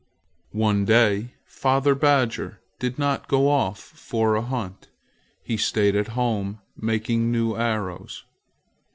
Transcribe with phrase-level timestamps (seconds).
[0.55, 4.89] One day father badger did not go off for a hunt.
[5.43, 8.23] He stayed at home, making new arrows.